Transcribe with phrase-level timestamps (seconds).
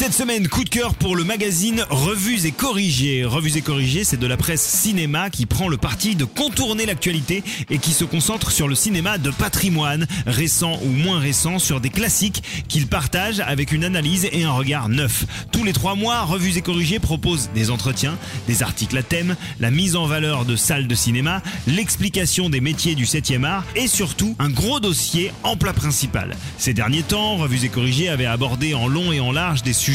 [0.00, 3.26] Cette semaine, coup de cœur pour le magazine Revues et Corrigées.
[3.26, 7.44] Revues et Corrigées, c'est de la presse cinéma qui prend le parti de contourner l'actualité
[7.68, 11.90] et qui se concentre sur le cinéma de patrimoine, récent ou moins récent, sur des
[11.90, 15.26] classiques qu'il partage avec une analyse et un regard neuf.
[15.52, 18.16] Tous les trois mois, Revues et Corrigées propose des entretiens,
[18.48, 22.94] des articles à thème, la mise en valeur de salles de cinéma, l'explication des métiers
[22.94, 26.38] du 7e art et surtout un gros dossier en plat principal.
[26.56, 29.89] Ces derniers temps, Revues et Corrigées avait abordé en long et en large des sujets,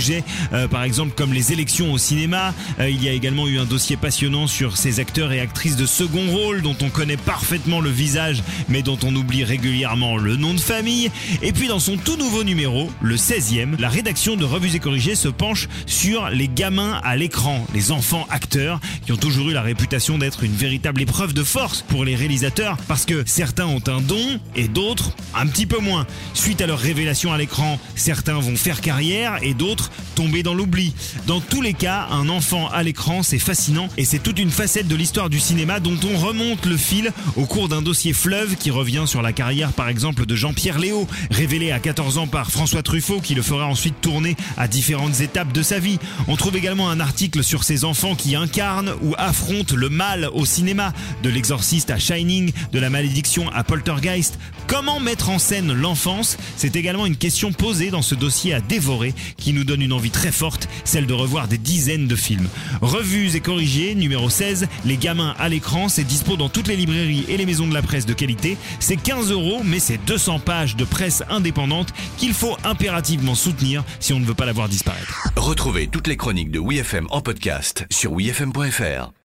[0.53, 2.53] euh, par exemple comme les élections au cinéma.
[2.79, 5.85] Euh, il y a également eu un dossier passionnant sur ces acteurs et actrices de
[5.85, 10.53] second rôle dont on connaît parfaitement le visage mais dont on oublie régulièrement le nom
[10.53, 11.11] de famille.
[11.41, 15.15] Et puis dans son tout nouveau numéro, le 16e, la rédaction de Revues et Corrigées
[15.15, 19.61] se penche sur les gamins à l'écran, les enfants acteurs qui ont toujours eu la
[19.61, 24.01] réputation d'être une véritable épreuve de force pour les réalisateurs parce que certains ont un
[24.01, 26.05] don et d'autres un petit peu moins.
[26.33, 30.53] Suite à leur révélation à l'écran, certains vont faire carrière et d'autres autres tomber dans
[30.53, 30.93] l'oubli.
[31.27, 34.87] Dans tous les cas, un enfant à l'écran, c'est fascinant et c'est toute une facette
[34.87, 38.71] de l'histoire du cinéma dont on remonte le fil au cours d'un dossier fleuve qui
[38.71, 42.81] revient sur la carrière par exemple de Jean-Pierre Léo, révélé à 14 ans par François
[42.81, 45.99] Truffaut qui le fera ensuite tourner à différentes étapes de sa vie.
[46.27, 50.45] On trouve également un article sur ces enfants qui incarnent ou affrontent le mal au
[50.45, 50.93] cinéma,
[51.23, 54.39] de l'exorciste à Shining, de la malédiction à Poltergeist.
[54.67, 56.37] Comment mettre en scène l'enfance?
[56.55, 60.04] C'est également une question posée dans ce dossier à dévorer qui nous donne une envie
[60.09, 62.47] très forte, celle de revoir des dizaines de films.
[62.81, 67.25] Revus et corrigés, numéro 16, Les gamins à l'écran, c'est dispo dans toutes les librairies
[67.27, 68.57] et les maisons de la presse de qualité.
[68.79, 74.13] C'est 15 euros, mais c'est 200 pages de presse indépendante qu'il faut impérativement soutenir si
[74.13, 75.27] on ne veut pas la voir disparaître.
[75.35, 79.11] Retrouvez toutes les chroniques de WeFM en podcast sur wefm.fr.